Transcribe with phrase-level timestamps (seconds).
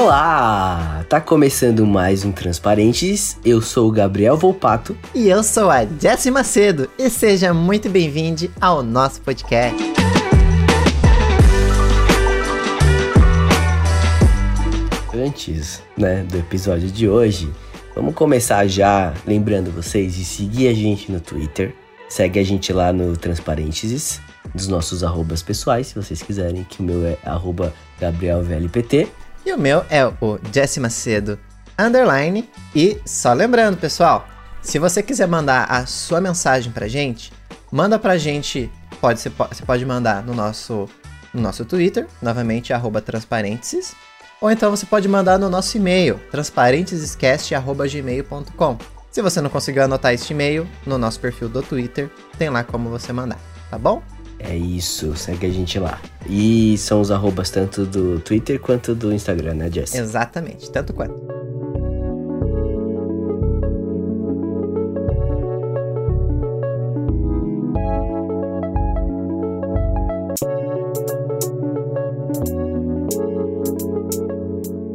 [0.00, 1.04] Olá!
[1.08, 3.36] Tá começando mais um Transparentes.
[3.44, 4.96] Eu sou o Gabriel Volpato.
[5.12, 6.88] E eu sou a Jessie Macedo.
[6.96, 9.76] E seja muito bem-vindo ao nosso podcast.
[15.12, 17.52] Antes, né, do episódio de hoje,
[17.92, 21.74] vamos começar já lembrando vocês de seguir a gente no Twitter.
[22.08, 24.20] Segue a gente lá no Transparentes,
[24.54, 29.08] dos nossos arrobas pessoais, se vocês quiserem, que o meu é arroba GabrielVLPT.
[29.48, 31.38] E o meu é o Jesse Macedo
[31.78, 32.46] underline.
[32.76, 34.28] E só lembrando, pessoal,
[34.60, 37.32] se você quiser mandar a sua mensagem pra gente,
[37.72, 38.70] manda pra gente.
[39.00, 40.86] Pode, você, pode, mandar no nosso,
[41.32, 43.94] no nosso Twitter, novamente, arroba transparênteses.
[44.38, 48.78] Ou então você pode mandar no nosso e-mail, transparentesescast.gmail.com.
[49.10, 52.90] Se você não conseguiu anotar este e-mail, no nosso perfil do Twitter, tem lá como
[52.90, 53.40] você mandar,
[53.70, 54.02] tá bom?
[54.40, 56.00] É isso, segue a gente lá.
[56.28, 59.94] E são os arrobas tanto do Twitter quanto do Instagram, né, Jess?
[59.94, 61.14] Exatamente, tanto quanto.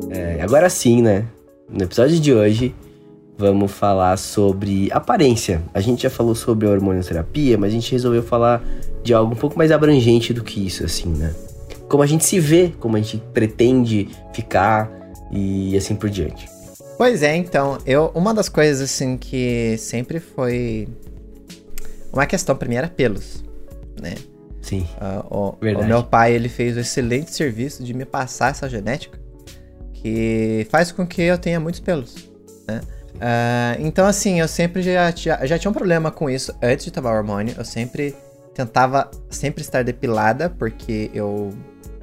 [0.09, 1.25] É, agora sim, né?
[1.69, 2.73] No episódio de hoje,
[3.37, 5.61] vamos falar sobre aparência.
[5.73, 8.63] A gente já falou sobre a hormonioterapia, mas a gente resolveu falar
[9.03, 11.33] de algo um pouco mais abrangente do que isso, assim, né?
[11.89, 14.89] Como a gente se vê, como a gente pretende ficar
[15.31, 16.49] e assim por diante.
[16.97, 20.87] Pois é, então, eu uma das coisas assim que sempre foi
[22.11, 23.43] uma questão para mim era pelos,
[24.01, 24.15] né?
[24.61, 24.87] Sim.
[25.01, 29.19] Uh, o, o, meu pai ele fez o excelente serviço de me passar essa genética
[29.93, 32.15] que faz com que eu tenha muitos pelos,
[32.67, 32.81] né?
[33.15, 36.91] Uh, então assim, eu sempre já, já, já tinha um problema com isso antes de
[36.91, 37.55] tomar hormônio.
[37.57, 38.15] Eu sempre
[38.53, 41.53] tentava sempre estar depilada, porque eu.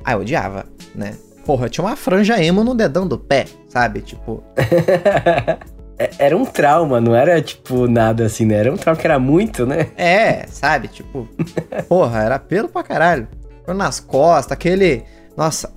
[0.04, 0.64] Ah, eu odiava,
[0.94, 1.16] né?
[1.44, 4.00] Porra, eu tinha uma franja emo no dedão do pé, sabe?
[4.00, 4.42] Tipo.
[6.00, 8.54] É, era um trauma, não era tipo nada assim, né?
[8.54, 9.90] Era um trauma que era muito, né?
[9.98, 10.88] É, sabe?
[10.88, 11.28] Tipo,
[11.86, 13.28] porra, era pelo pra caralho.
[13.66, 15.04] Nas costas, aquele.
[15.36, 15.70] Nossa,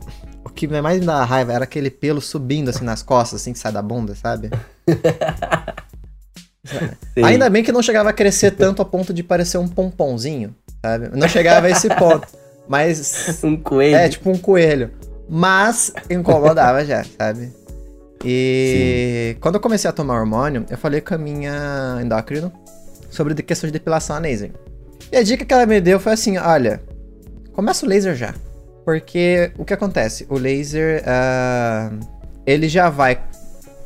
[0.46, 3.60] o que mais me dava raiva era aquele pelo subindo assim nas costas, assim que
[3.60, 4.50] sai da bunda, sabe?
[7.22, 11.10] Ainda bem que não chegava a crescer tanto a ponto de parecer um pomponzinho sabe?
[11.18, 12.28] Não chegava a esse ponto.
[12.68, 13.42] Mas.
[13.44, 13.96] um coelho.
[13.96, 14.92] É, tipo um coelho.
[15.30, 17.52] Mas incomodava já, sabe?
[18.24, 19.40] E Sim.
[19.42, 22.52] quando eu comecei a tomar hormônio, eu falei com a minha endócrino
[23.10, 24.52] sobre a questão de depilação a laser.
[25.12, 26.82] E a dica que ela me deu foi assim: olha,
[27.54, 28.34] começa o laser já.
[28.86, 30.26] Porque o que acontece?
[30.30, 32.00] O laser, uh,
[32.46, 33.22] ele já vai.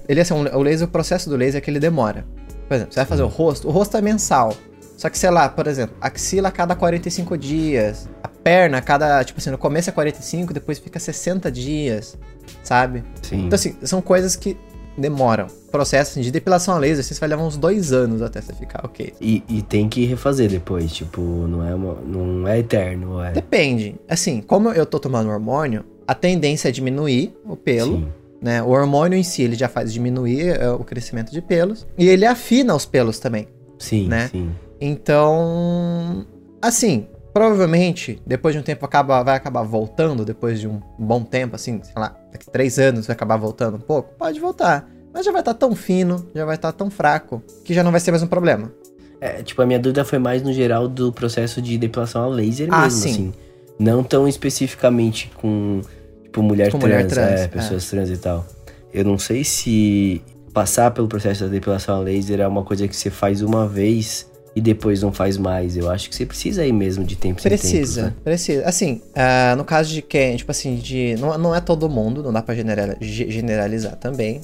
[0.09, 2.25] Ele assim, o laser, o processo do laser é que ele demora.
[2.67, 4.55] Por exemplo, você vai fazer o rosto, o rosto é mensal.
[4.97, 9.23] Só que, sei lá, por exemplo, axila a cada 45 dias, a perna a cada,
[9.23, 12.17] tipo assim, no começo é 45, depois fica 60 dias,
[12.63, 13.03] sabe?
[13.21, 13.45] Sim.
[13.45, 14.57] Então, assim, são coisas que
[14.97, 15.45] demoram.
[15.71, 18.83] Processo assim, de depilação a laser, você vai levar uns dois anos até você ficar
[18.83, 19.13] ok.
[19.21, 23.33] E, e tem que refazer depois, tipo, não é, uma, não é eterno, é...
[23.33, 23.95] Depende.
[24.09, 27.97] Assim, como eu tô tomando hormônio, a tendência é diminuir o pelo.
[27.97, 28.07] Sim.
[28.41, 28.63] Né?
[28.63, 31.85] O hormônio em si, ele já faz diminuir é, o crescimento de pelos.
[31.97, 33.47] E ele afina os pelos também.
[33.77, 34.29] Sim, né?
[34.31, 34.49] sim.
[34.79, 36.25] Então,
[36.61, 41.55] assim, provavelmente depois de um tempo acaba, vai acabar voltando, depois de um bom tempo,
[41.55, 44.89] assim, sei lá, daqui três anos vai acabar voltando um pouco, pode voltar.
[45.13, 47.83] Mas já vai estar tá tão fino, já vai estar tá tão fraco, que já
[47.83, 48.71] não vai ser mais um problema.
[49.19, 52.69] É, tipo, a minha dúvida foi mais no geral do processo de depilação a laser
[52.71, 53.09] ah, mesmo, sim.
[53.09, 53.33] assim.
[53.79, 55.81] Não tão especificamente com,
[56.23, 57.89] tipo, mulher trans, mulher trans é, pessoas é.
[57.89, 58.45] trans e tal.
[58.93, 60.21] Eu não sei se
[60.53, 64.27] passar pelo processo da depilação a laser é uma coisa que você faz uma vez
[64.57, 65.77] e depois não faz mais.
[65.77, 68.21] Eu acho que você precisa aí mesmo de tempo Precisa, tempos, né?
[68.23, 68.65] precisa.
[68.65, 71.15] Assim, uh, no caso de quem, tipo assim, de.
[71.19, 74.41] Não, não é todo mundo, não dá pra generalizar também.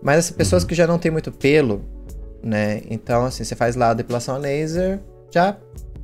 [0.00, 0.68] Mas assim, pessoas uhum.
[0.68, 1.84] que já não tem muito pelo,
[2.40, 2.82] né?
[2.88, 5.00] Então, assim, você faz lá a depilação a laser,
[5.32, 5.56] já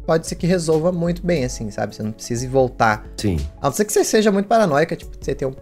[0.05, 1.94] pode ser que resolva muito bem, assim, sabe?
[1.94, 3.06] Você não precisa voltar.
[3.17, 3.38] Sim.
[3.62, 5.55] A não ser que você seja muito paranoica, tipo, você tem um,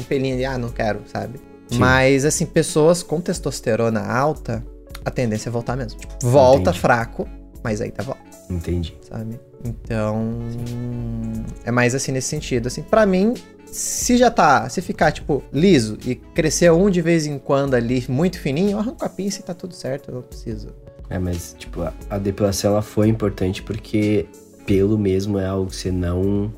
[0.00, 1.40] um pelinho ali, ah, não quero, sabe?
[1.66, 1.78] Sim.
[1.78, 4.64] Mas, assim, pessoas com testosterona alta,
[5.04, 5.98] a tendência é voltar mesmo.
[5.98, 6.78] Tipo, volta Entendi.
[6.78, 7.28] fraco,
[7.62, 8.22] mas aí tá volta.
[8.50, 8.96] Entendi.
[9.08, 9.40] Sabe?
[9.64, 10.38] Então.
[10.50, 11.44] Sim.
[11.64, 12.66] É mais assim nesse sentido.
[12.66, 13.34] Assim, para mim,
[13.66, 14.68] se já tá.
[14.68, 18.78] Se ficar, tipo, liso e crescer um de vez em quando ali, muito fininho, eu
[18.78, 20.68] arranco a pinça e tá tudo certo, eu não preciso.
[21.08, 24.26] É, mas, tipo, a, a depilação ela foi importante porque
[24.66, 26.52] pelo mesmo é algo que você não.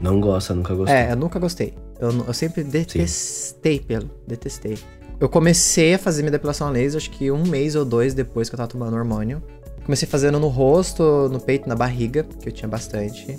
[0.00, 0.94] Não gosta, nunca gostou.
[0.94, 1.74] É, eu nunca gostei.
[1.98, 3.82] Eu, eu sempre detestei Sim.
[3.82, 4.10] pelo.
[4.26, 4.78] Detestei.
[5.20, 8.48] Eu comecei a fazer minha depilação a laser, acho que um mês ou dois depois
[8.48, 9.42] que eu tava tomando hormônio.
[9.88, 13.38] Comecei fazendo no rosto, no peito, na barriga, que eu tinha bastante.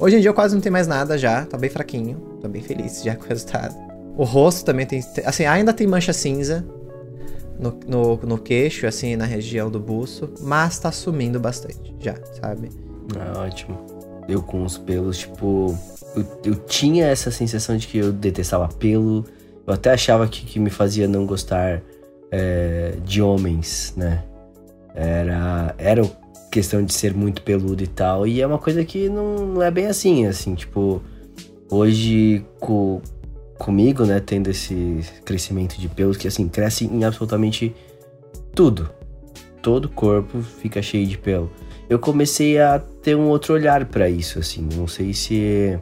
[0.00, 2.16] Hoje em dia eu quase não tenho mais nada já, tá bem fraquinho.
[2.42, 3.72] Tô bem feliz já com o resultado.
[4.16, 5.00] O rosto também tem.
[5.24, 6.66] Assim, ainda tem mancha cinza
[7.56, 12.68] no, no, no queixo, assim, na região do buço, mas tá sumindo bastante já, sabe?
[13.16, 13.78] Ah, ótimo.
[14.28, 15.78] Eu com os pelos, tipo.
[16.16, 19.24] Eu, eu tinha essa sensação de que eu detestava pelo.
[19.64, 21.80] Eu até achava que, que me fazia não gostar
[22.32, 24.24] é, de homens, né?
[24.96, 26.02] Era, era
[26.50, 28.26] questão de ser muito peludo e tal.
[28.26, 31.02] E é uma coisa que não, não é bem assim, assim, tipo,
[31.70, 33.00] hoje com,
[33.58, 37.74] comigo, né, tendo esse crescimento de pelos que assim, cresce em absolutamente
[38.54, 38.90] tudo.
[39.62, 41.50] Todo corpo fica cheio de pelo.
[41.88, 44.68] Eu comecei a ter um outro olhar para isso, assim.
[44.76, 45.78] Não sei se.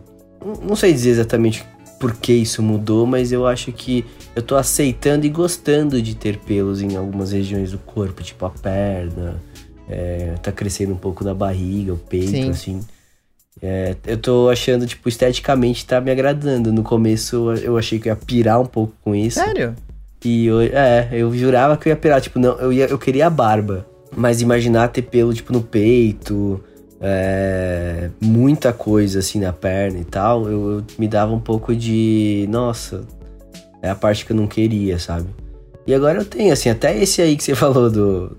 [0.63, 1.65] Não sei dizer exatamente
[2.05, 4.05] por que isso mudou, mas eu acho que
[4.37, 8.51] eu tô aceitando e gostando de ter pelos em algumas regiões do corpo, tipo a
[8.51, 9.41] perna,
[9.89, 12.51] é, tá crescendo um pouco na barriga, o peito, Sim.
[12.51, 12.81] assim.
[13.63, 16.71] É, eu tô achando, tipo, esteticamente tá me agradando.
[16.71, 19.41] No começo eu achei que eu ia pirar um pouco com isso.
[19.41, 19.75] Sério?
[20.23, 22.21] E eu, é, eu jurava que eu ia pirar.
[22.21, 23.87] Tipo, não, eu, ia, eu queria a barba.
[24.15, 26.63] Mas imaginar ter pelo, tipo, no peito,
[27.01, 32.47] é, muita coisa assim na perna e tal, eu, eu, me dava um pouco de.
[32.49, 33.03] Nossa,
[33.83, 35.29] é a parte que eu não queria, sabe?
[35.87, 38.37] E agora eu tenho, assim, até esse aí que você falou do,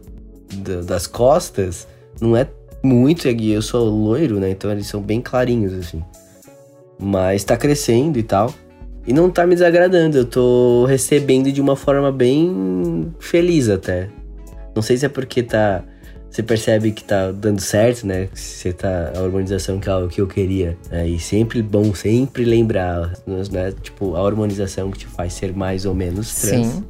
[0.53, 1.87] do das costas,
[2.19, 2.47] não é
[2.83, 4.49] muito, e eu sou loiro, né?
[4.49, 6.03] Então eles são bem clarinhos, assim.
[6.99, 8.53] Mas tá crescendo e tal.
[9.07, 14.09] E não tá me desagradando, eu tô recebendo de uma forma bem feliz até.
[14.75, 15.83] Não sei se é porque tá
[16.35, 18.27] você percebe que tá dando certo, né?
[18.33, 20.77] Você tá a harmonização que é o que eu queria.
[20.91, 21.07] Né?
[21.07, 23.71] E sempre bom, sempre lembrar, né?
[23.81, 26.67] Tipo, a harmonização que te faz ser mais ou menos trans.
[26.67, 26.83] Sim.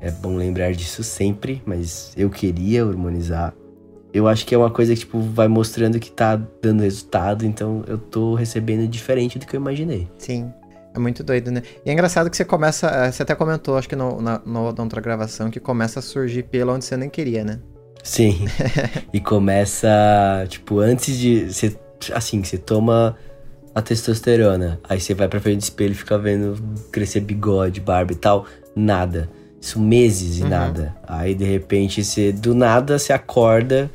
[0.00, 3.52] É bom lembrar disso sempre, mas eu queria harmonizar.
[4.14, 7.84] Eu acho que é uma coisa que, tipo, vai mostrando que tá dando resultado, então
[7.86, 10.08] eu tô recebendo diferente do que eu imaginei.
[10.16, 10.50] Sim.
[10.94, 11.62] É muito doido, né?
[11.84, 12.86] E é engraçado que você começa.
[12.86, 16.02] Eh, você até comentou, acho que no, na, no, na outra gravação, que começa a
[16.02, 17.60] surgir pelo onde você nem queria, né?
[18.06, 18.46] Sim.
[19.12, 19.88] e começa,
[20.48, 21.52] tipo, antes de.
[21.52, 21.76] Você,
[22.12, 23.16] assim, você toma
[23.74, 24.80] a testosterona.
[24.88, 26.56] Aí você vai pra frente do espelho e fica vendo
[26.92, 28.46] crescer bigode, barba e tal.
[28.74, 29.28] Nada.
[29.60, 30.48] Isso meses e uhum.
[30.48, 30.96] nada.
[31.06, 33.90] Aí de repente você, do nada, você acorda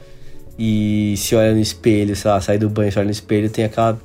[0.60, 3.64] e se olha no espelho, sei lá, sai do banho, se olha no espelho, tem
[3.64, 3.98] aquela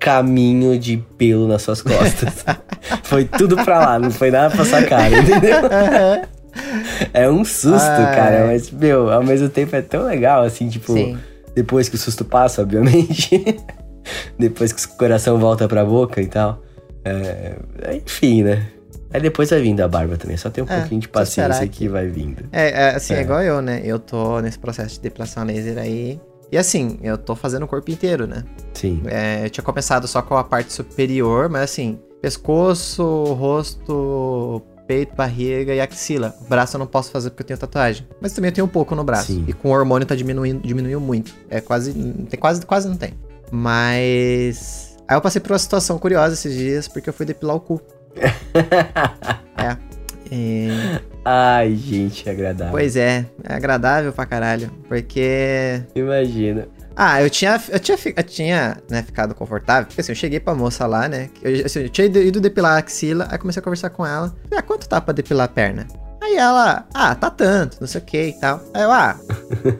[0.00, 2.44] caminho de pelo nas suas costas.
[3.04, 5.56] foi tudo pra lá, não foi nada pra sua cara, entendeu?
[7.12, 8.14] é um susto, Ai.
[8.14, 8.46] cara.
[8.46, 11.18] Mas, meu, ao mesmo tempo é tão legal, assim, tipo, Sim.
[11.54, 13.58] depois que o susto passa, obviamente.
[14.38, 16.62] depois que o coração volta pra boca e tal.
[17.04, 17.56] É,
[17.94, 18.66] enfim, né?
[19.12, 20.36] Aí depois vai vindo a barba também.
[20.36, 21.88] Só tem um é, pouquinho de paciência que...
[21.88, 22.48] vai vindo.
[22.50, 23.18] É, é assim, é.
[23.18, 23.20] é.
[23.20, 23.80] igual eu, né?
[23.84, 26.20] Eu tô nesse processo de depilação laser aí.
[26.50, 28.44] E assim, eu tô fazendo o corpo inteiro, né?
[28.72, 29.02] Sim.
[29.06, 35.74] É, eu tinha começado só com a parte superior, mas assim, pescoço, rosto, peito, barriga
[35.74, 36.34] e axila.
[36.40, 38.06] O braço eu não posso fazer porque eu tenho tatuagem.
[38.20, 39.32] Mas também eu tenho um pouco no braço.
[39.32, 39.44] Sim.
[39.46, 41.34] E com o hormônio tá diminuindo, diminuiu muito.
[41.48, 41.92] É quase.
[41.92, 43.14] Tem quase, quase não tem.
[43.50, 44.96] Mas.
[45.06, 47.80] Aí eu passei por uma situação curiosa esses dias, porque eu fui depilar o cu.
[49.58, 49.76] é.
[50.30, 50.68] E...
[51.24, 52.72] Ai, gente, é agradável.
[52.72, 54.70] Pois é, é agradável pra caralho.
[54.88, 55.82] Porque.
[55.94, 56.68] Imagina.
[56.96, 60.54] Ah, eu tinha, eu tinha, eu tinha né, ficado confortável, porque assim, eu cheguei pra
[60.54, 63.90] moça lá, né, eu, assim, eu tinha ido, depilar a axila, aí comecei a conversar
[63.90, 65.88] com ela, ah, quanto tá pra depilar a perna?
[66.34, 68.60] Aí ela, ah, tá tanto, não sei o que e tal.
[68.74, 69.16] Aí eu, ah.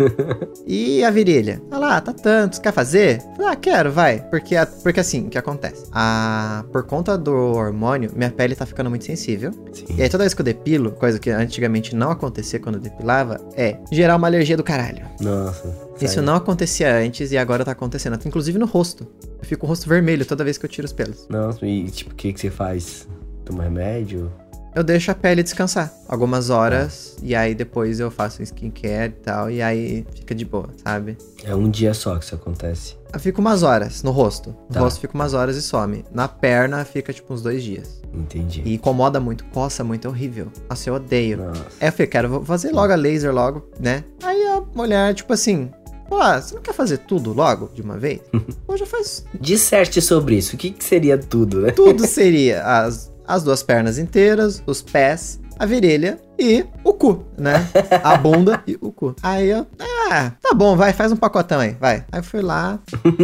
[0.64, 1.60] e a virilha?
[1.68, 3.20] Ela, ah, tá tanto, você quer fazer?
[3.36, 4.20] Falei, ah, quero, vai.
[4.30, 5.88] Porque, porque assim, o que acontece?
[5.92, 9.50] Ah, por conta do hormônio, minha pele tá ficando muito sensível.
[9.72, 9.96] Sim.
[9.98, 13.40] E aí toda vez que eu depilo, coisa que antigamente não acontecia quando eu depilava,
[13.56, 15.04] é gerar uma alergia do caralho.
[15.20, 15.76] Nossa.
[16.00, 18.16] Isso não acontecia antes e agora tá acontecendo.
[18.24, 19.04] Inclusive no rosto.
[19.40, 21.26] Eu fico com o rosto vermelho toda vez que eu tiro os pelos.
[21.28, 23.08] Nossa, e tipo, o que, que você faz?
[23.44, 24.30] Toma remédio?
[24.74, 29.50] Eu deixo a pele descansar algumas horas e aí depois eu faço skincare e tal
[29.50, 31.16] e aí fica de boa, sabe?
[31.44, 32.96] É um dia só que isso acontece.
[33.12, 34.50] Eu fico umas horas no rosto.
[34.68, 34.80] No tá.
[34.80, 36.04] rosto fica umas horas e some.
[36.12, 38.02] Na perna fica tipo uns dois dias.
[38.12, 38.62] Entendi.
[38.64, 40.50] E incomoda muito, coça muito, é horrível.
[40.68, 41.38] Nossa, eu odeio.
[41.38, 41.64] Nossa.
[41.80, 44.02] É, eu falei, quero vou fazer logo a laser logo, né?
[44.22, 45.70] Aí a mulher, tipo assim,
[46.08, 48.20] Pô, você não quer fazer tudo logo, de uma vez?
[48.66, 49.24] Pô, já faz.
[49.40, 50.54] Disserte sobre isso.
[50.54, 51.70] O que, que seria tudo, né?
[51.70, 57.66] Tudo seria as as duas pernas inteiras, os pés, a virilha e o cu, né?
[58.02, 59.14] A bunda e o cu.
[59.22, 59.66] Aí eu,
[60.10, 62.04] ah, tá bom, vai, faz um pacotão aí, vai.
[62.10, 62.78] Aí fui lá,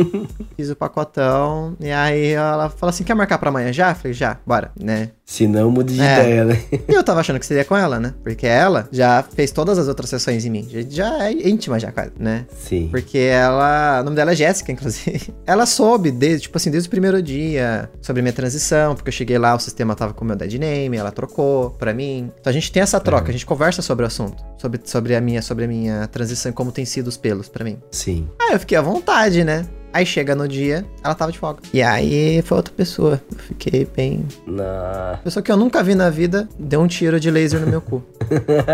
[0.57, 3.95] fiz o pacotão, e aí ela falou assim, quer marcar pra amanhã já?
[3.95, 5.11] falei, já, bora, né?
[5.31, 6.05] Se não, muda de é.
[6.05, 6.61] ideia, né?
[6.88, 8.14] E eu tava achando que seria com ela, né?
[8.21, 10.69] Porque ela já fez todas as outras sessões em mim.
[10.88, 12.47] Já é íntima já, quase, né?
[12.59, 12.88] Sim.
[12.90, 14.00] Porque ela...
[14.00, 15.33] O nome dela é Jéssica, inclusive.
[15.47, 19.38] Ela soube, desde, tipo assim, desde o primeiro dia, sobre minha transição, porque eu cheguei
[19.38, 22.31] lá, o sistema tava com o meu dead name, ela trocou pra mim.
[22.40, 23.30] Então a gente tem essa troca, uhum.
[23.30, 24.45] a gente conversa sobre o assunto.
[24.59, 27.64] Sobre, sobre, a minha, sobre a minha transição e como tem sido os pelos pra
[27.64, 27.78] mim.
[27.90, 28.28] Sim.
[28.40, 29.66] Aí eu fiquei à vontade, né?
[29.92, 31.61] Aí chega no dia, ela tava de folga.
[31.73, 33.20] E aí foi outra pessoa.
[33.30, 34.25] Eu fiquei bem.
[34.47, 35.18] Na...
[35.25, 38.02] Pessoa que eu nunca vi na vida deu um tiro de laser no meu cu.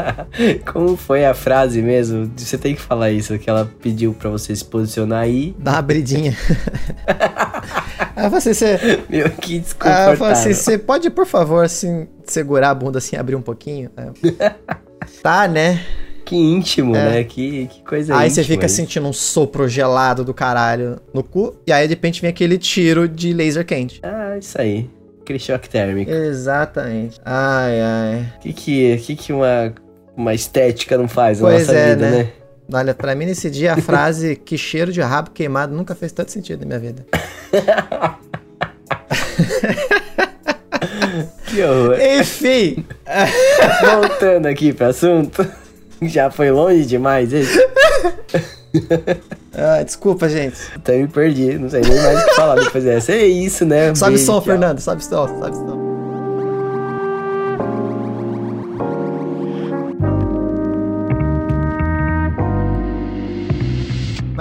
[0.71, 2.31] Como foi a frase mesmo?
[2.37, 5.57] Você tem que falar isso, que ela pediu para você se posicionar aí.
[5.59, 6.37] Dá uma bridinha.
[8.15, 9.03] aí você, você.
[9.09, 10.25] Meu, que desconfortável.
[10.25, 13.91] Aí eu assim, você pode, por favor, assim, segurar a bunda assim, abrir um pouquinho?
[15.23, 15.81] tá, né?
[16.27, 17.11] Que íntimo, é.
[17.11, 17.25] né?
[17.25, 21.73] Que, que coisa Aí você fica sentindo um sopro gelado do caralho no cu, e
[21.73, 24.01] aí de repente vem aquele tiro de laser quente.
[24.03, 24.91] Ah, isso aí.
[25.23, 26.11] Aquele choque térmico.
[26.11, 27.21] Exatamente.
[27.25, 28.33] Ai, ai.
[28.39, 29.73] O que que, que, que uma,
[30.17, 32.19] uma estética não faz na pois nossa é, vida, né?
[32.19, 32.33] né?
[32.73, 36.33] Olha, pra mim nesse dia a frase que cheiro de rabo queimado nunca fez tanto
[36.33, 37.07] sentido na minha vida.
[41.47, 42.01] que horror.
[42.01, 42.85] Enfim.
[43.81, 45.47] Voltando aqui pro assunto.
[46.03, 47.59] Já foi longe demais esse?
[49.55, 50.57] ah, desculpa, gente.
[50.75, 53.13] Até me perdi, não sei nem mais o que falar depois dessa.
[53.13, 53.95] É isso, né?
[53.95, 55.76] Sobe som, Fernando, sobe som, sobe som.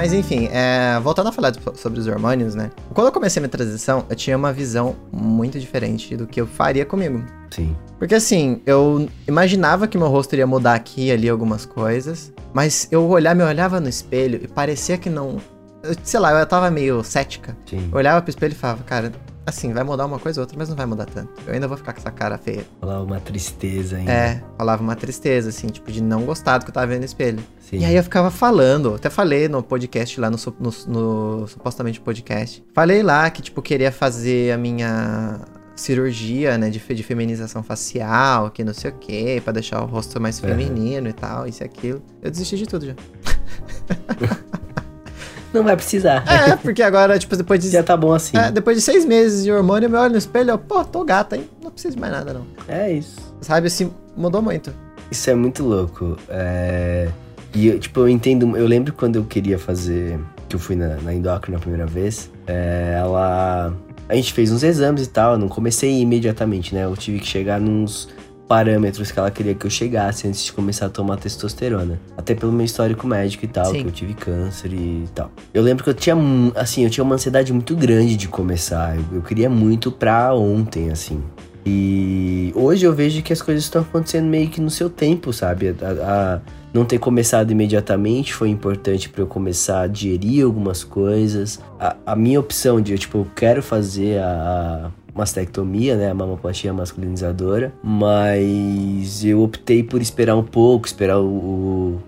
[0.05, 2.69] Mas enfim, é, voltando a falar sobre os hormônios, né?
[2.93, 6.45] Quando eu comecei a minha transição, eu tinha uma visão muito diferente do que eu
[6.45, 7.25] faria comigo.
[7.49, 7.75] Sim.
[7.97, 12.87] Porque assim, eu imaginava que meu rosto iria mudar aqui e ali algumas coisas, mas
[12.91, 15.37] eu olhava, me olhava no espelho e parecia que não.
[15.81, 17.57] Eu, sei lá, eu tava meio cética.
[17.65, 17.89] Sim.
[17.91, 19.11] Eu olhava pro espelho e falava, cara,
[19.45, 21.29] assim, vai mudar uma coisa ou outra, mas não vai mudar tanto.
[21.45, 22.65] Eu ainda vou ficar com essa cara feia.
[22.79, 24.11] Falava uma tristeza ainda.
[24.11, 27.05] É, falava uma tristeza, assim, tipo, de não gostar do que eu tava vendo no
[27.05, 27.39] espelho.
[27.59, 27.79] Sim.
[27.79, 32.63] E aí eu ficava falando, até falei no podcast lá, no, no, no supostamente podcast.
[32.73, 35.39] Falei lá que, tipo, queria fazer a minha
[35.75, 40.21] cirurgia, né, de, de feminização facial, que não sei o que, pra deixar o rosto
[40.21, 42.01] mais feminino e tal, isso e aquilo.
[42.21, 42.95] Eu desisti de tudo já.
[45.55, 46.23] Não vai precisar.
[46.27, 47.69] É, porque agora, tipo, depois de.
[47.75, 48.37] Já tá bom assim.
[48.37, 51.03] É, depois de seis meses de hormônio, eu me olho no espelho eu, pô, tô
[51.03, 51.49] gata, hein?
[51.63, 52.45] Não preciso de mais nada, não.
[52.67, 53.33] É isso.
[53.41, 54.73] Sabe, assim, mudou muito.
[55.09, 56.17] Isso é muito louco.
[56.29, 57.07] É...
[57.53, 58.57] E, tipo, eu entendo.
[58.57, 60.19] Eu lembro quando eu queria fazer.
[60.49, 62.29] Que eu fui na, na endócrina a primeira vez.
[62.45, 63.73] É, ela.
[64.07, 65.33] A gente fez uns exames e tal.
[65.33, 66.83] Eu não comecei imediatamente, né?
[66.83, 68.09] Eu tive que chegar nos
[68.47, 71.99] parâmetros que ela queria que eu chegasse antes de começar a tomar testosterona.
[72.17, 73.81] Até pelo meu histórico médico e tal, Sim.
[73.81, 75.31] que eu tive câncer e tal.
[75.53, 76.15] Eu lembro que eu tinha,
[76.55, 78.95] assim, eu tinha uma ansiedade muito grande de começar.
[78.95, 81.23] Eu, eu queria muito pra ontem, assim.
[81.65, 85.69] E hoje eu vejo que as coisas estão acontecendo meio que no seu tempo, sabe?
[85.69, 91.59] A, a não ter começado imediatamente foi importante para eu começar a digerir algumas coisas.
[91.79, 96.73] A, a, minha opção de, tipo, eu quero fazer a, a mastectomia, né, a mamoplastia
[96.73, 101.99] masculinizadora, mas eu optei por esperar um pouco, esperar o, o,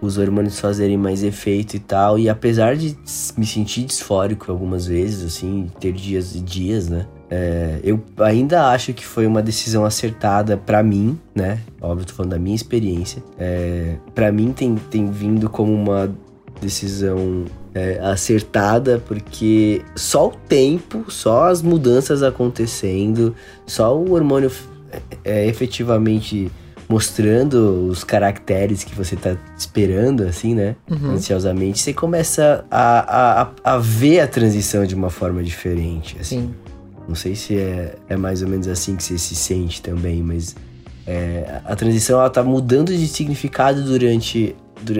[0.00, 2.96] os hormônios fazerem mais efeito e tal, e apesar de
[3.36, 8.92] me sentir disfórico algumas vezes, assim, ter dias e dias, né, é, eu ainda acho
[8.92, 11.58] que foi uma decisão acertada para mim, né?
[11.80, 13.20] Óbvio, tô falando da minha experiência.
[13.36, 16.14] É, para mim tem, tem vindo como uma
[16.60, 23.34] decisão é, acertada, porque só o tempo, só as mudanças acontecendo,
[23.66, 24.50] só o hormônio
[24.90, 26.50] é, é, efetivamente
[26.88, 30.76] mostrando os caracteres que você tá esperando, assim, né?
[30.88, 31.12] Uhum.
[31.12, 36.40] Ansiosamente, você começa a, a, a ver a transição de uma forma diferente, assim.
[36.42, 36.54] Sim.
[37.08, 40.54] Não sei se é, é mais ou menos assim que você se sente também, mas
[41.06, 44.56] é, a transição ela tá mudando de significado durante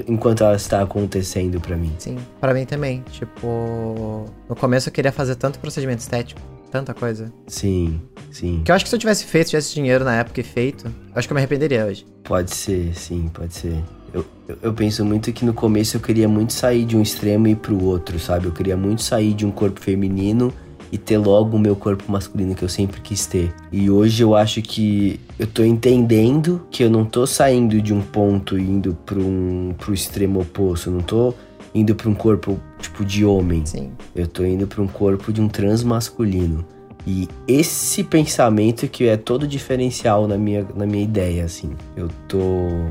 [0.06, 1.92] enquanto ela está acontecendo para mim.
[1.98, 3.04] Sim, para mim também.
[3.10, 6.40] Tipo, no começo eu queria fazer tanto procedimento estético,
[6.70, 7.32] tanta coisa.
[7.46, 8.00] Sim,
[8.30, 8.62] sim.
[8.64, 11.28] Que eu acho que se eu tivesse feito, tivesse dinheiro na época e feito, acho
[11.28, 12.06] que eu me arrependeria hoje.
[12.22, 13.76] Pode ser, sim, pode ser.
[14.12, 17.48] Eu, eu, eu, penso muito que no começo eu queria muito sair de um extremo
[17.48, 18.46] e ir pro outro, sabe?
[18.46, 20.54] Eu queria muito sair de um corpo feminino
[20.94, 23.52] e ter logo o meu corpo masculino que eu sempre quis ter.
[23.72, 28.00] E hoje eu acho que eu tô entendendo que eu não tô saindo de um
[28.00, 31.34] ponto indo pro, um, pro extremo oposto, eu não tô
[31.74, 33.66] indo para um corpo tipo de homem.
[33.66, 33.90] Sim.
[34.14, 36.64] Eu tô indo para um corpo de um trans masculino.
[37.06, 41.70] E esse pensamento que é todo diferencial na minha, na minha ideia, assim.
[41.94, 42.38] Eu tô.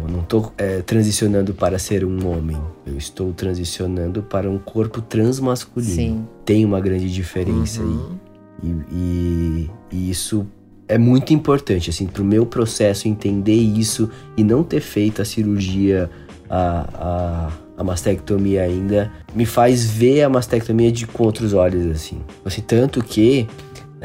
[0.07, 2.59] não tô é, transicionando para ser um homem.
[2.85, 5.95] Eu estou transicionando para um corpo transmasculino.
[5.95, 6.27] Sim.
[6.45, 8.17] Tem uma grande diferença uhum.
[8.63, 8.69] aí.
[8.69, 10.45] E, e, e isso
[10.87, 16.09] é muito importante, assim, pro meu processo entender isso e não ter feito a cirurgia,
[16.49, 22.21] a, a, a mastectomia ainda, me faz ver a mastectomia de com outros olhos, assim.
[22.45, 23.47] assim tanto que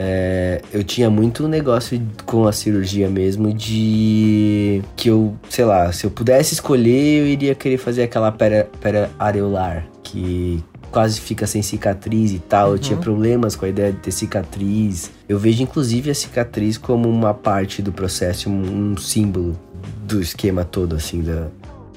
[0.00, 6.06] é, eu tinha muito negócio com a cirurgia mesmo de que eu, sei lá, se
[6.06, 10.62] eu pudesse escolher, eu iria querer fazer aquela pera, pera areolar, que
[10.92, 12.68] quase fica sem cicatriz e tal.
[12.68, 12.74] Uhum.
[12.74, 13.02] Eu tinha uhum.
[13.02, 15.10] problemas com a ideia de ter cicatriz.
[15.28, 19.58] Eu vejo inclusive a cicatriz como uma parte do processo, um, um símbolo
[20.06, 21.48] do esquema todo, assim, da,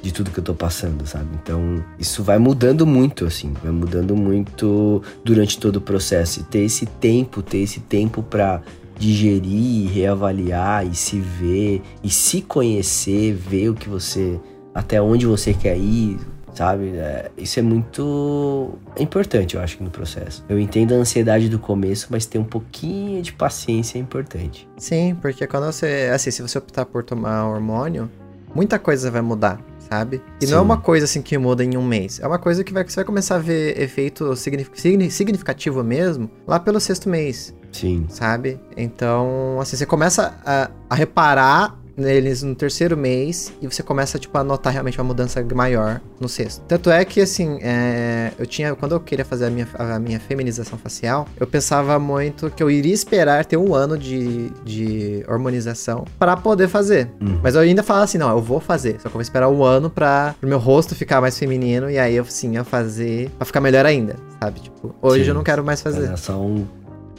[0.01, 1.29] de tudo que eu tô passando, sabe?
[1.41, 6.39] Então, isso vai mudando muito, assim, vai mudando muito durante todo o processo.
[6.39, 8.61] E ter esse tempo, ter esse tempo para
[8.97, 14.39] digerir, reavaliar e se ver e se conhecer, ver o que você,
[14.73, 16.19] até onde você quer ir,
[16.53, 16.89] sabe?
[16.95, 20.43] É, isso é muito importante, eu acho, no processo.
[20.49, 24.67] Eu entendo a ansiedade do começo, mas ter um pouquinho de paciência é importante.
[24.77, 28.09] Sim, porque quando você, assim, se você optar por tomar hormônio,
[28.53, 30.21] muita coisa vai mudar sabe?
[30.39, 30.53] E Sim.
[30.53, 32.21] não é uma coisa assim que muda em um mês.
[32.21, 36.79] É uma coisa que vai, você vai começar a ver efeito significativo mesmo lá pelo
[36.79, 37.53] sexto mês.
[37.73, 38.05] Sim.
[38.07, 38.57] Sabe?
[38.77, 44.37] Então, assim, você começa a, a reparar neles no terceiro mês e você começa, tipo,
[44.37, 46.63] a notar realmente uma mudança maior no sexto.
[46.67, 50.19] Tanto é que, assim, é, eu tinha, quando eu queria fazer a minha, a minha
[50.19, 56.05] feminização facial, eu pensava muito que eu iria esperar ter um ano de, de hormonização
[56.17, 57.09] para poder fazer.
[57.21, 57.39] Uhum.
[57.43, 59.63] Mas eu ainda falava assim, não, eu vou fazer, só que eu vou esperar um
[59.63, 63.45] ano para o meu rosto ficar mais feminino e aí eu, sim, eu fazer pra
[63.45, 64.59] ficar melhor ainda, sabe?
[64.59, 65.29] Tipo, hoje sim.
[65.29, 66.11] eu não quero mais fazer.
[66.11, 66.65] É só um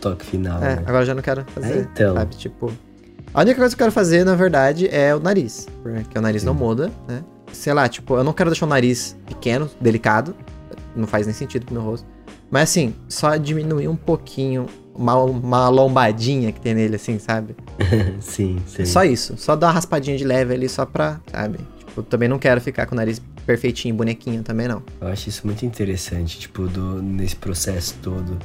[0.00, 0.62] toque final.
[0.62, 0.82] É, né?
[0.86, 2.14] agora eu já não quero fazer, é, então.
[2.14, 2.36] sabe?
[2.36, 2.72] Tipo...
[3.34, 5.66] A única coisa que eu quero fazer, na verdade, é o nariz.
[5.82, 6.48] Porque o nariz Sim.
[6.48, 7.24] não muda, né?
[7.50, 10.34] Sei lá, tipo, eu não quero deixar o nariz pequeno, delicado.
[10.94, 12.06] Não faz nem sentido pro meu rosto.
[12.50, 17.56] Mas assim, só diminuir um pouquinho uma, uma lombadinha que tem nele, assim, sabe?
[18.20, 18.84] sim, sim.
[18.84, 19.34] Só isso.
[19.38, 21.58] Só dar uma raspadinha de leve ali só pra, sabe?
[21.78, 24.82] Tipo, também não quero ficar com o nariz perfeitinho, bonequinho também, não.
[25.00, 28.38] Eu acho isso muito interessante, tipo, do, nesse processo todo.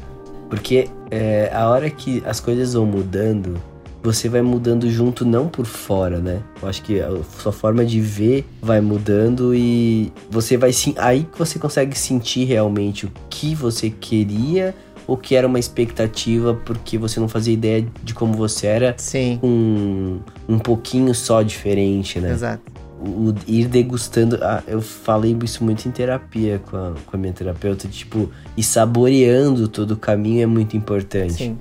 [0.50, 3.62] Porque é, a hora que as coisas vão mudando,
[4.02, 6.42] você vai mudando junto, não por fora, né?
[6.62, 10.94] Eu acho que a sua forma de ver vai mudando e você vai sim.
[10.98, 14.74] Aí que você consegue sentir realmente o que você queria
[15.08, 18.96] ou que era uma expectativa porque você não fazia ideia de como você era.
[18.98, 19.40] Sim.
[19.42, 22.32] Um, um pouquinho só diferente, né?
[22.32, 22.64] Exato.
[23.00, 24.40] O, ir degustando.
[24.42, 28.64] Ah, eu falei isso muito em terapia com a, com a minha terapeuta, tipo, e
[28.64, 31.34] saboreando todo o caminho é muito importante.
[31.34, 31.58] Sim.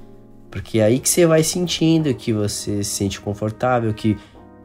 [0.57, 4.17] Porque é aí que você vai sentindo que você se sente confortável, que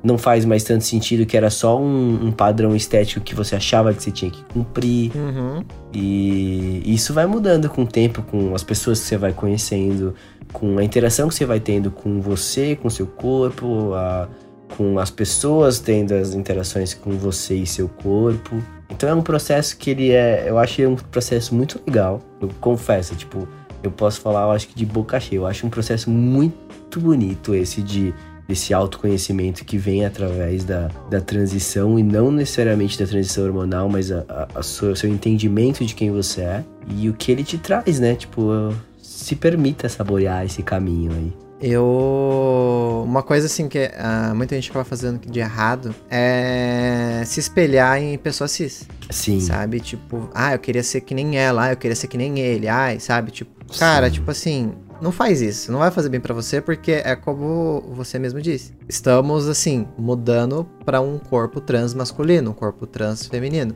[0.04, 3.94] não faz mais tanto sentido que era só um, um padrão estético que você achava
[3.94, 5.12] que você tinha que cumprir.
[5.16, 5.64] Uhum.
[5.94, 10.16] E isso vai mudando com o tempo, com as pessoas que você vai conhecendo,
[10.52, 14.28] com a interação que você vai tendo com você, com seu corpo, a,
[14.76, 18.62] com as pessoas tendo as interações com você e seu corpo.
[18.90, 22.22] Então é um processo que ele é, eu acho um processo muito legal.
[22.42, 23.48] Eu confesso, tipo,
[23.84, 25.40] eu posso falar, eu acho que de boca cheia.
[25.40, 28.14] Eu acho um processo muito bonito esse de
[28.48, 34.12] desse autoconhecimento que vem através da, da transição e não necessariamente da transição hormonal, mas
[34.12, 36.64] a, a, a sua, seu entendimento de quem você é
[36.98, 38.14] e o que ele te traz, né?
[38.14, 41.34] Tipo, se permita saborear esse caminho aí.
[41.62, 43.04] Eu.
[43.06, 48.18] Uma coisa assim que uh, muita gente acaba fazendo de errado é se espelhar em
[48.18, 48.88] pessoas cis.
[49.10, 49.40] Sim.
[49.40, 49.80] Sabe?
[49.80, 52.68] Tipo, ah, eu queria ser que nem ela, ah, eu queria ser que nem ele,
[52.68, 53.32] ai, sabe?
[53.32, 54.14] Tipo, cara, Sim.
[54.14, 58.18] tipo assim, não faz isso, não vai fazer bem para você porque é como você
[58.18, 58.74] mesmo disse.
[58.88, 63.76] Estamos assim mudando para um corpo trans masculino, um corpo trans feminino,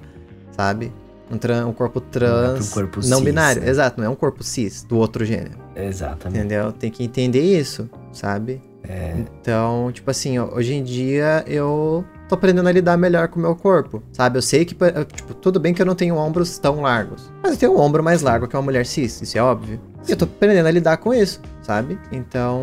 [0.52, 0.94] sabe?
[1.30, 2.32] Um, um corpo trans.
[2.32, 3.62] Não, é um corpo não cis, binário.
[3.62, 3.70] Né?
[3.70, 5.58] Exato, não é um corpo cis do outro gênero.
[5.76, 6.40] Exatamente.
[6.40, 6.72] Entendeu?
[6.72, 8.62] Tem que entender isso, sabe?
[8.88, 9.16] É.
[9.18, 13.56] Então, tipo assim, hoje em dia eu tô aprendendo a lidar melhor com o meu
[13.56, 14.38] corpo, sabe?
[14.38, 14.76] Eu sei que,
[15.14, 18.04] tipo, tudo bem que eu não tenho ombros tão largos, mas eu tenho um ombro
[18.04, 19.80] mais largo que uma mulher cis, isso é óbvio.
[20.08, 21.98] E eu tô aprendendo a lidar com isso, sabe?
[22.12, 22.62] Então,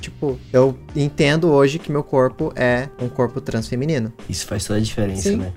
[0.00, 4.12] tipo, eu entendo hoje que meu corpo é um corpo transfeminino.
[4.28, 5.36] Isso faz toda a diferença, Sim.
[5.36, 5.52] né?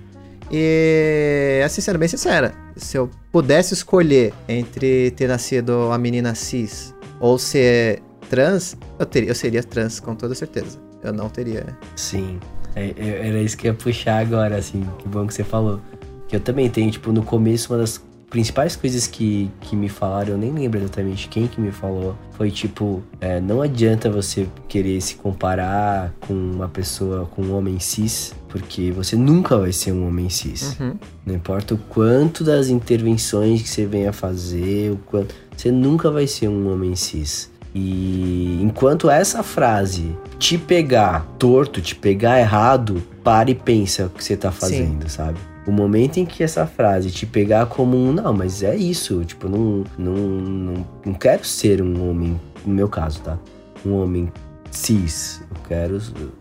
[0.56, 6.94] E, assim, sendo bem sincera, se eu pudesse escolher entre ter nascido uma menina cis
[7.20, 10.78] ou ser trans, eu, teria, eu seria trans, com toda certeza.
[11.04, 11.66] Eu não teria.
[11.96, 12.40] Sim.
[12.76, 14.88] É, é, era isso que eu ia puxar agora, assim.
[15.00, 15.82] Que bom que você falou.
[16.28, 18.00] Que eu também tenho, tipo, no começo, uma das
[18.34, 22.50] principais coisas que, que me falaram, eu nem lembro exatamente quem que me falou, foi
[22.50, 28.34] tipo, é, não adianta você querer se comparar com uma pessoa, com um homem cis,
[28.50, 30.76] porque você nunca vai ser um homem cis.
[30.80, 30.96] Uhum.
[31.24, 36.26] Não importa o quanto das intervenções que você venha fazer, o quanto, você nunca vai
[36.26, 37.52] ser um homem cis.
[37.76, 44.24] E enquanto essa frase te pegar torto, te pegar errado, pare e pensa o que
[44.24, 45.10] você tá fazendo, Sim.
[45.10, 45.53] sabe?
[45.66, 49.48] O momento em que essa frase te pegar como um, não, mas é isso, tipo,
[49.48, 53.38] não, não, não, não quero ser um homem, no meu caso, tá?
[53.86, 54.32] Um homem
[54.72, 55.42] cis.
[55.50, 56.00] Eu quero,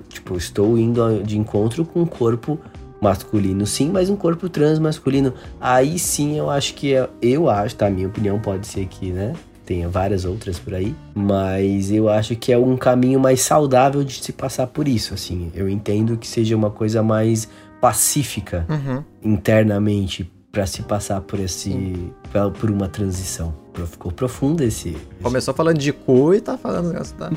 [0.08, 2.58] tipo, estou indo de encontro com um corpo
[3.00, 5.34] masculino, sim, mas um corpo trans masculino.
[5.60, 7.90] Aí sim eu acho que é, eu acho, tá?
[7.90, 9.34] Minha opinião pode ser que, né?
[9.66, 14.14] Tenha várias outras por aí, mas eu acho que é um caminho mais saudável de
[14.22, 15.50] se passar por isso, assim.
[15.54, 17.48] Eu entendo que seja uma coisa mais
[17.82, 19.02] pacífica uhum.
[19.24, 22.12] internamente para se passar por esse
[22.60, 23.52] por uma transição.
[23.90, 24.96] Ficou profundo esse.
[25.20, 27.32] Começou falando de cu e tá falando negócio tá.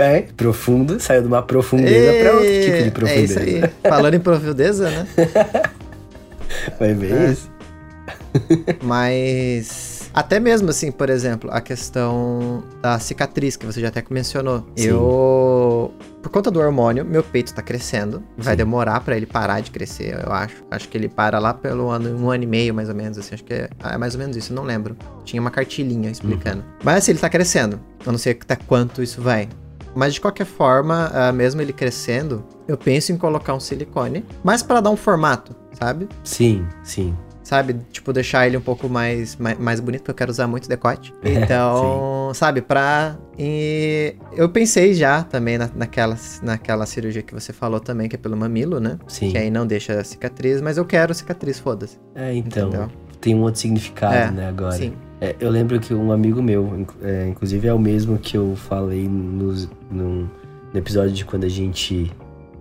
[0.00, 3.40] é, profundo, saiu de uma profundeza para outro tipo de profundeza.
[3.40, 3.70] É isso aí.
[3.90, 5.06] falando em profundeza, né?
[6.78, 7.32] Foi bem é.
[7.32, 7.50] isso.
[8.80, 14.64] Mas até mesmo assim, por exemplo, a questão da cicatriz que você já até mencionou.
[14.74, 14.88] Sim.
[14.88, 15.00] Eu
[16.22, 18.22] por conta do hormônio, meu peito tá crescendo.
[18.36, 18.58] Vai Sim.
[18.58, 20.56] demorar para ele parar de crescer, eu acho.
[20.70, 23.34] Acho que ele para lá pelo ano, um ano e meio, mais ou menos, assim.
[23.34, 24.96] Acho que é, é mais ou menos isso, não lembro.
[25.24, 26.58] Tinha uma cartilhinha explicando.
[26.58, 26.78] Uhum.
[26.82, 27.80] Mas assim, ele tá crescendo.
[28.04, 29.48] Eu não sei até quanto isso vai.
[29.94, 34.62] Mas de qualquer forma, uh, mesmo ele crescendo, eu penso em colocar um silicone, mas
[34.62, 36.08] para dar um formato, sabe?
[36.22, 37.16] Sim, sim
[37.48, 37.76] sabe?
[37.90, 41.14] Tipo, deixar ele um pouco mais, mais, mais bonito, porque eu quero usar muito decote.
[41.48, 43.16] Então, sabe, pra.
[43.38, 48.18] E eu pensei já também na, naquela, naquela cirurgia que você falou também, que é
[48.18, 48.98] pelo mamilo, né?
[49.06, 49.30] Sim.
[49.30, 51.96] Que aí não deixa cicatriz, mas eu quero cicatriz, foda-se.
[52.14, 52.68] É, então.
[52.68, 52.90] Entendeu?
[53.20, 54.72] Tem um outro significado, é, né, agora.
[54.72, 54.92] Sim.
[55.20, 59.08] É, eu lembro que um amigo meu, é, inclusive é o mesmo que eu falei
[59.08, 59.52] no,
[59.90, 60.30] no,
[60.72, 62.12] no episódio de quando a gente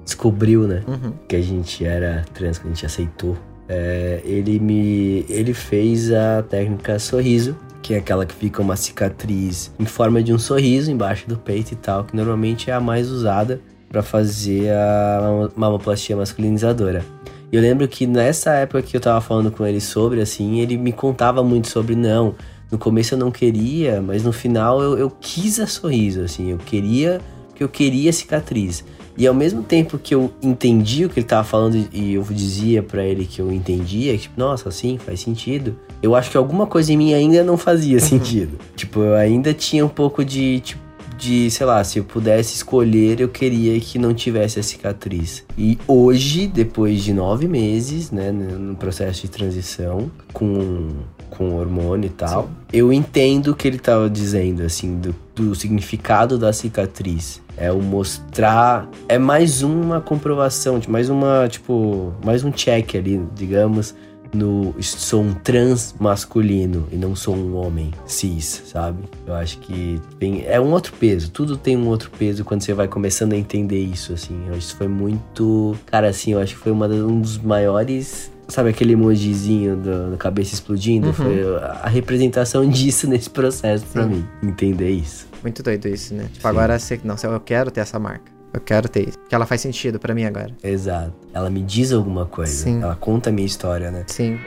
[0.06, 0.84] descobriu, né?
[0.88, 1.14] Uhum.
[1.28, 3.38] Que a gente era trans, que a gente aceitou
[3.70, 9.72] é, ele me ele fez a técnica sorriso que é aquela que fica uma cicatriz
[9.80, 13.10] em forma de um sorriso embaixo do peito e tal que normalmente é a mais
[13.10, 17.06] usada para fazer a mamoplastia masculinizadora.
[17.50, 20.92] Eu lembro que nessa época que eu tava falando com ele sobre assim ele me
[20.92, 22.36] contava muito sobre não.
[22.70, 26.58] No começo eu não queria mas no final eu, eu quis a sorriso assim eu
[26.58, 28.84] queria porque eu queria cicatriz
[29.18, 32.84] e ao mesmo tempo que eu entendi o que ele tava falando e eu dizia
[32.84, 35.76] para ele que eu entendia, que, tipo, nossa, sim, faz sentido.
[36.02, 38.60] Eu acho que alguma coisa em mim ainda não fazia sentido.
[38.76, 40.82] tipo, eu ainda tinha um pouco de, tipo,
[41.18, 45.44] de, sei lá, se eu pudesse escolher, eu queria que não tivesse a cicatriz.
[45.58, 50.90] E hoje, depois de nove meses, né, no processo de transição, com,
[51.30, 52.50] com hormônio e tal, Sim.
[52.74, 57.82] eu entendo o que ele tava dizendo, assim, do, do significado da cicatriz é o
[57.82, 58.88] mostrar.
[59.10, 63.96] É mais uma comprovação, mais uma, tipo, mais um check ali, digamos,
[64.34, 69.04] no sou um trans masculino e não sou um homem cis, sabe?
[69.26, 72.74] Eu acho que tem, é um outro peso, tudo tem um outro peso quando você
[72.74, 74.36] vai começando a entender isso, assim.
[74.48, 75.76] Eu acho que isso foi muito.
[75.86, 80.54] Cara, assim, eu acho que foi uma, um dos maiores sabe aquele emojizinho da cabeça
[80.54, 81.08] explodindo?
[81.08, 81.14] Uhum.
[81.14, 85.28] Foi a representação disso nesse processo para mim, entender isso.
[85.42, 86.24] Muito doido isso, né?
[86.26, 86.48] Tipo, Sim.
[86.48, 88.32] agora você, não, eu quero ter essa marca.
[88.54, 89.20] Eu quero ter isso.
[89.20, 90.52] Porque ela faz sentido para mim agora.
[90.64, 91.14] Exato.
[91.34, 92.52] Ela me diz alguma coisa.
[92.52, 92.82] Sim.
[92.82, 94.04] Ela conta a minha história, né?
[94.08, 94.40] Sim.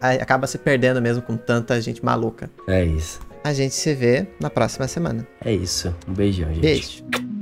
[0.02, 2.50] acaba se perdendo mesmo com tanta gente maluca.
[2.68, 3.20] É isso.
[3.46, 5.28] A gente se vê na próxima semana.
[5.46, 5.96] É isso.
[6.08, 6.62] Um beijão, gente.
[6.62, 7.35] Beijo.